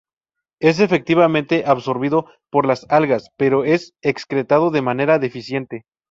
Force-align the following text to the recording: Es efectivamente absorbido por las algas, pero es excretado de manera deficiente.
Es 0.59 0.79
efectivamente 0.79 1.63
absorbido 1.63 2.25
por 2.49 2.65
las 2.65 2.87
algas, 2.89 3.29
pero 3.37 3.65
es 3.65 3.93
excretado 4.01 4.71
de 4.71 4.81
manera 4.81 5.19
deficiente. 5.19 5.85